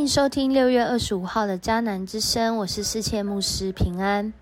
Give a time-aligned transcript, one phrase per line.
[0.00, 4.32] 欢迎收听六月二十五号的迦南之声，我是世界牧师平安。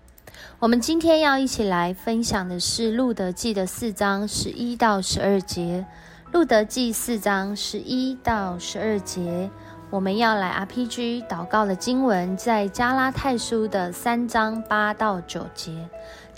[0.57, 5.85] 我们今天要一起来分享的是《路德记》的四章十一到十二节，
[6.31, 9.49] 《路德记》四章十一到十二节。
[9.89, 15.89] 我们要来 RPG 祷告的经文，在加拉太书的三章八到九节。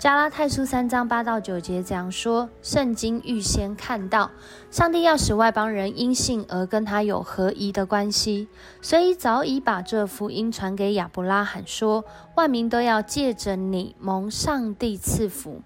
[0.02, 4.32] 加拉太书三章八到九节这样说：圣经预先看到，
[4.68, 8.48] 上帝要使外邦人因信而跟他有合宜的关系，
[8.80, 15.62] 所以早已把这福音传给亚伯拉罕，说万民都要借着你蒙上帝赐福。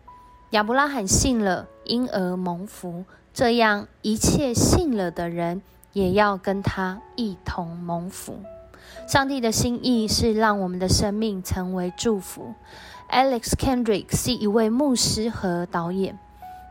[0.50, 3.06] 亚伯拉罕信了，因而蒙福。
[3.32, 5.62] 这样，一切信了的人。
[5.94, 8.38] 也要跟他一同蒙福。
[9.08, 12.52] 上帝的心意是让我们的生命成为祝福。
[13.10, 16.18] Alex Kendrick 是一位牧师和导演，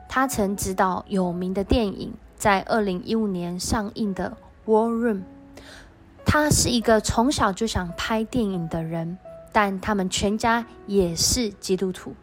[0.07, 4.37] 他曾执导有名的电影，在二零一五年上映的
[4.69, 5.17] 《War Room》。
[6.25, 9.17] 他是一个从小就想拍电影的人，
[9.51, 12.13] 但他们全家也是基督徒。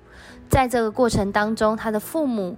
[0.48, 2.56] 在这个过程当中，他的父母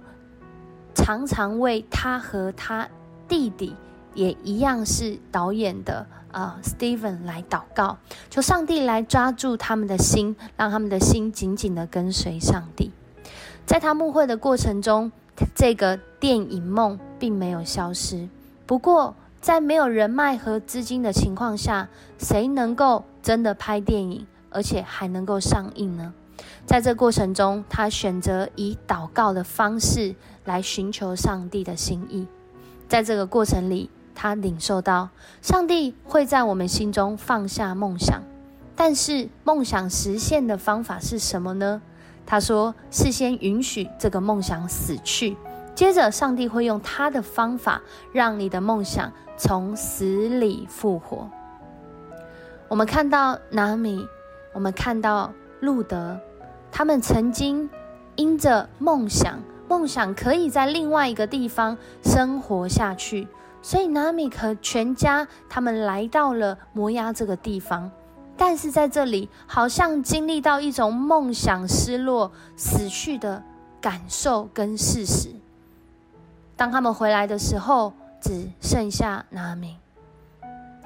[0.93, 2.87] 常常为他和他
[3.27, 3.75] 弟弟。
[4.13, 7.97] 也一样是导演的呃，Steven 来祷告，
[8.29, 12.91] 求上帝来抓住他们的心，让他们的心紧紧的跟随上帝。
[13.65, 15.13] 在他牧会的过程中，
[15.55, 18.27] 这个电影梦并没有消失。
[18.65, 26.13] 不过，在没有人脉和资金的情况下，谁能够真的拍电影，而且还能够上映呢？
[26.65, 30.13] 在这过程中，他选择以祷告的方式
[30.43, 32.27] 来寻求上帝的心意。
[32.89, 35.09] 在这个过程里，他领受到
[35.41, 38.23] 上帝会在我们心中放下梦想，
[38.75, 41.81] 但是梦想实现的方法是什么呢？
[42.25, 45.37] 他说：事先允许这个梦想死去，
[45.75, 47.81] 接着上帝会用他的方法
[48.11, 51.29] 让你的梦想从死里复活。
[52.67, 54.07] 我们看到拿米，
[54.53, 56.19] 我们看到路德，
[56.71, 57.69] 他们曾经
[58.15, 63.27] 因着梦想，梦想可以在另外一个地方生活下去。
[63.65, 67.89] 所以，拿米和全家他们来到了摩押这个地方，
[68.37, 73.41] 但是在这里好像经历到一种梦想失落、死去的
[73.81, 75.29] 感受跟事实。
[76.55, 79.75] 当他们回来的时候，只剩下拿米，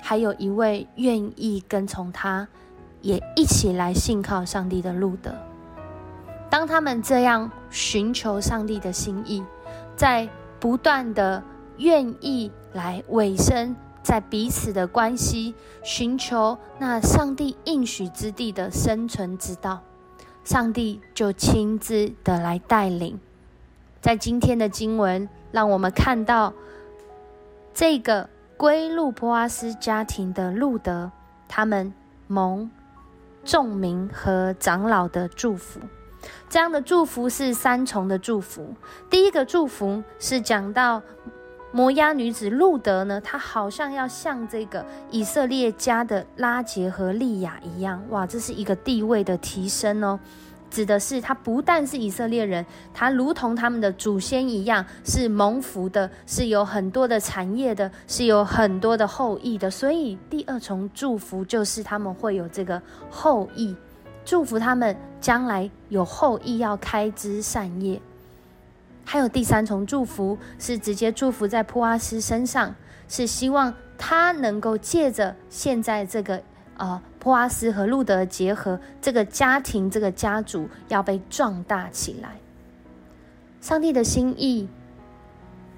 [0.02, 2.48] 还有一位愿意跟从他，
[3.02, 5.34] 也一起来信靠上帝的路德。
[6.50, 9.44] 当他们这样寻求上帝的心意，
[9.98, 10.30] 在
[10.62, 11.44] 不断的。
[11.80, 19.82] 愿意来委身在彼此的关系，寻求那上帝应许之地的生存之道，
[20.44, 23.18] 上帝就亲自的来带领。
[24.02, 26.54] 在今天的经文，让我们看到
[27.74, 31.12] 这个归路波阿斯家庭的路德，
[31.48, 31.94] 他们
[32.28, 32.70] 蒙
[33.46, 35.80] 众民和长老的祝福。
[36.50, 38.74] 这样的祝福是三重的祝福。
[39.10, 41.02] 第一个祝福是讲到。
[41.72, 43.22] 摩押女子路德呢？
[43.22, 50.20] 她好像要像这个以色列家的拉杰和利亚一样，哇，这是一个地位的提升哦。
[50.72, 59.70] 指的是她不但是以色列人，她如同他们的祖先一样，是蒙福的，是有很多的产业的，是有很多的后裔的。
[59.70, 63.76] 所以第二重祝福就是他们会有这个后裔，
[64.26, 68.02] 祝福他们将来有后裔要开枝散叶。
[69.12, 72.76] 还有第三重祝福是直接祝福在普阿斯身上，
[73.08, 76.40] 是希望他能够借着现在这个
[76.78, 82.38] 呃普阿斯和路德的结合，这个家庭这个家族要被壮大起来。
[83.60, 84.70] 上帝的心意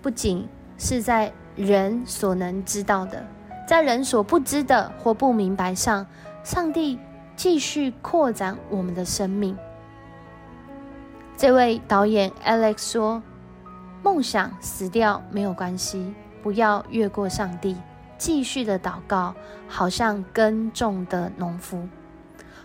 [0.02, 0.46] 不仅
[0.78, 3.25] 是在人所能知道的，
[3.66, 6.06] 在人所不知的或不明白上，
[6.44, 7.00] 上帝
[7.38, 9.57] 继续扩展我们的生命。
[11.42, 13.20] 这位导演 Alex 说
[14.04, 17.76] ：“梦想死掉没有关系，不要越过上帝，
[18.16, 19.34] 继续的祷告，
[19.68, 21.90] 好像耕种的农夫。”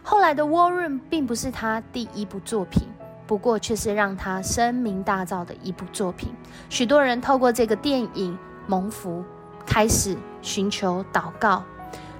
[0.04, 2.86] 后来的《War Room》并不是他第一部作品，
[3.26, 6.34] 不过却是让他声名大噪的一部作品。
[6.68, 9.24] 许多人透过这个电影蒙福，
[9.64, 11.64] 开始寻求祷告。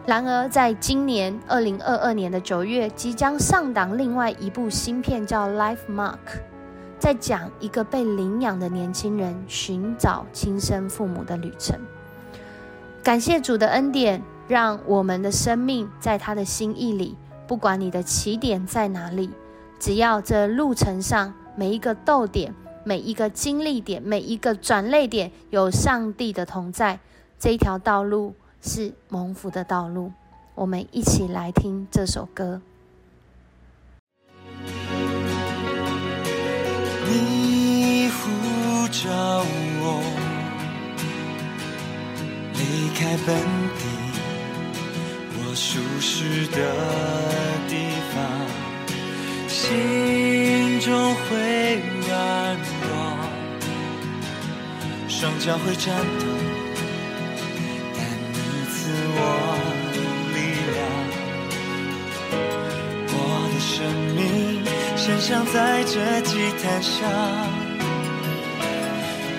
[0.06, 6.12] 然而，在今年二零二二年的九月，即将上档另外一部新片，叫《Life Mark》，
[6.97, 11.76] 在讲一个被领养的年轻人寻找亲生父母的旅程。
[13.03, 17.17] 感谢主的恩典，让我们的生命在他的心意里。
[17.49, 19.31] 不管你的起点在哪里，
[19.81, 22.55] 只要这路程上每一个逗点、
[22.85, 27.00] 每一个经历点、每一个转泪点有上帝的同在，
[27.41, 28.37] 这一条道路。
[28.66, 30.12] 是蒙福的道路，
[30.56, 32.60] 我们一起来听这首歌。
[37.08, 39.08] 你呼召
[39.78, 40.02] 我
[42.54, 43.36] 离开本
[43.78, 43.86] 地，
[45.38, 46.58] 我舒适的
[47.69, 47.72] 地
[48.12, 48.16] 方，
[49.48, 52.90] 心中会软弱，
[55.08, 56.26] 双脚会颤抖，
[59.16, 59.20] 我
[60.34, 60.36] 力
[60.74, 60.78] 量，
[63.12, 63.14] 我
[63.52, 63.74] 的生
[64.14, 64.20] 命。
[64.96, 66.94] 献上在这祭坛上，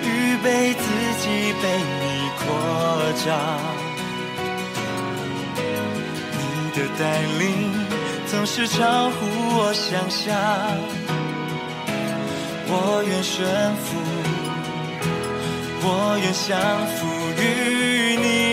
[0.02, 0.06] 预
[0.42, 0.82] 备自
[1.20, 1.24] 己
[1.60, 2.02] 被你
[2.38, 2.42] 扩
[3.24, 3.26] 张。
[6.32, 6.40] 你
[6.74, 7.02] 的带
[7.38, 7.42] 领
[8.26, 9.16] 总是超乎
[9.58, 10.26] 我想象，
[12.70, 13.36] 我愿顺
[13.84, 13.86] 服，
[15.82, 15.86] 我
[16.22, 16.48] 愿降
[16.96, 16.98] 服
[17.42, 17.42] 于
[18.16, 18.47] 你。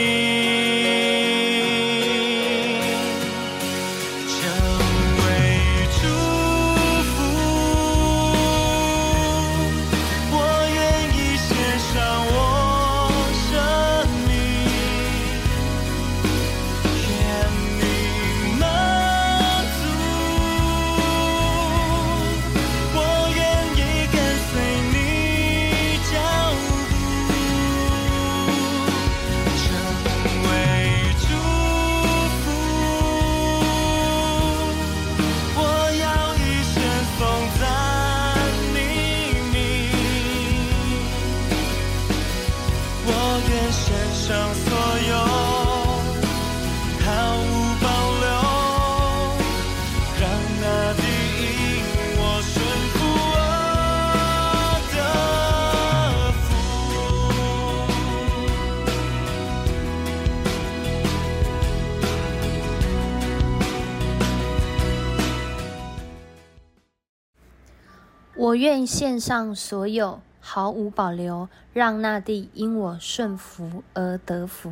[68.46, 74.72] 我愿献上所有，毫无保留，让那地因我顺服而得福。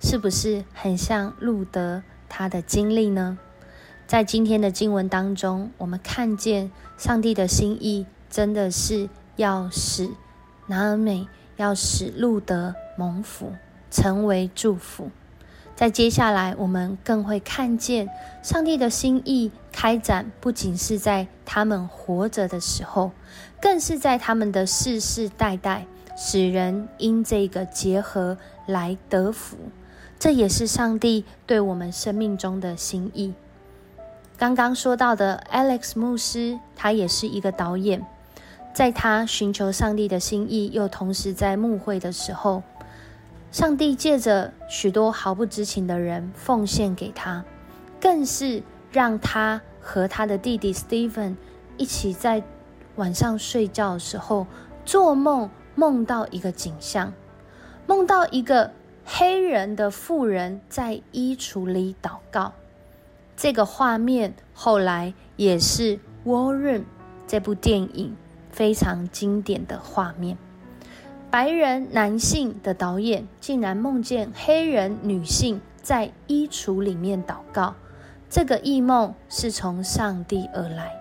[0.00, 3.38] 是不是很像路德他的经历呢？
[4.04, 10.10] 在今天的经文当中，我们看见上帝的心意，真的是要使
[10.66, 13.52] 拿尔美，要使路德蒙福，
[13.92, 15.12] 成为祝福。
[15.76, 18.08] 在接下来，我们更会看见
[18.42, 23.10] 上帝的心意开展，不仅是在他们活着的时候，
[23.60, 25.84] 更是在他们的世世代代，
[26.16, 29.56] 使人因这个结合来得福。
[30.16, 33.34] 这也是上帝对我们生命中的心意。
[34.38, 38.06] 刚刚说到的 Alex 牧师，他也是一个导演，
[38.72, 42.62] 在他寻求上帝的心意，又同时在牧会的时候。
[43.54, 47.44] 上帝借着许多毫不知情的人奉献给他，
[48.00, 48.60] 更是
[48.90, 51.36] 让他和他的弟弟 Stephen
[51.76, 52.42] 一起在
[52.96, 54.48] 晚上睡觉的时候
[54.84, 57.12] 做梦，梦到一个景象，
[57.86, 58.72] 梦到一个
[59.04, 62.54] 黑人的妇人在衣橱里祷告。
[63.36, 66.80] 这个画面后来也是《War Room》
[67.28, 68.16] 这部电影
[68.50, 70.36] 非常经典的画面。
[71.34, 77.74] 白人男性的导演竟然梦见黑人女性在衣橱里面祷告，
[78.30, 80.92] 这个异梦是从上帝而来，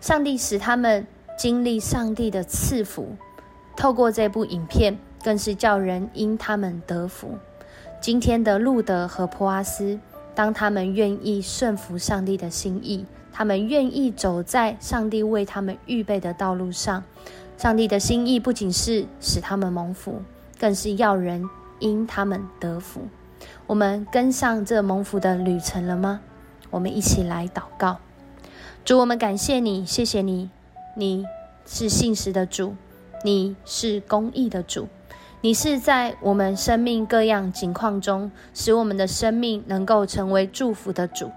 [0.00, 1.06] 上帝使他们
[1.38, 3.14] 经历上帝的赐福。
[3.76, 7.38] 透过这部影片，更是叫人因他们得福。
[8.00, 10.00] 今天的路德和普阿斯，
[10.34, 17.04] 当他们愿意顺服上帝的心意，他们愿意走在上帝为他们预备的道路上。
[17.56, 20.20] 上帝的心意不仅是使他们蒙福，
[20.58, 21.48] 更是要人
[21.78, 23.00] 因他们得福。
[23.66, 26.20] 我们跟上这蒙福的旅程了吗？
[26.70, 27.96] 我们一起来祷告。
[28.84, 30.50] 主，我们感谢你，谢谢你，
[30.96, 31.24] 你
[31.64, 32.76] 是信实的主，
[33.24, 34.88] 你是公义的主，
[35.40, 41.30] 你是在我们生命各样境况中，使我们的生命能够成为祝福的主。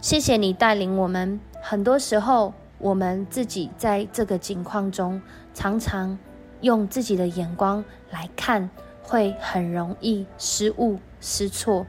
[0.00, 2.54] 谢谢你带领我们，很多时候。
[2.80, 5.20] 我们自己在这个境况中，
[5.58, 6.16] 常常
[6.60, 8.70] 用自己的眼光来看，
[9.02, 11.84] 会很容易失误失错。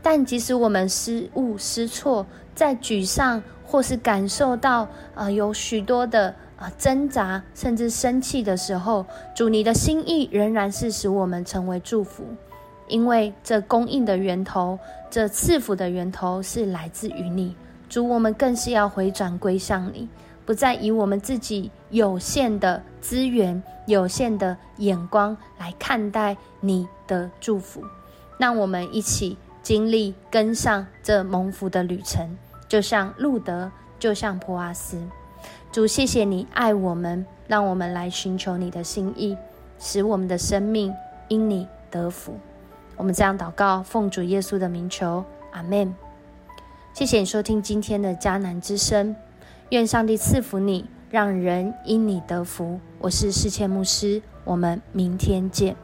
[0.00, 2.24] 但即使我们失误失错，
[2.54, 9.04] 在沮丧或是感受到啊有许多的啊挣扎，甚至生气的时候，
[9.36, 12.24] 主你的心意仍然是使我们成为祝福，
[12.88, 14.78] 因为这供应的源头，
[15.10, 17.54] 这赐福的源头是来自于你。
[17.90, 20.08] 主，我们更是要回转归向你。
[20.50, 27.84] 不再以我们自己有限的资源、有限的眼光来看待你的祝福，
[28.36, 35.00] 让我们一起经历跟上这蒙福的旅程，就像路德，就像普阿斯。
[35.70, 39.38] 主，谢谢你爱我们，让我们来寻求你的心意，
[39.78, 40.92] 使我们的生命
[41.28, 42.34] 因你得福。
[42.96, 45.94] 我们这样祷告，奉主耶稣的名求，阿门。
[46.92, 49.14] 谢谢你收听今天的迦南之声，
[49.70, 52.80] 愿上帝赐福你，让人因你得福。
[52.98, 55.76] 我是世谦牧师，我们明天见。